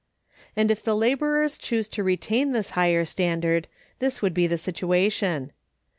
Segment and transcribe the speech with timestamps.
[0.55, 3.67] And, if the laborers chose to retain this higher standard,
[3.99, 5.51] this would be the situation.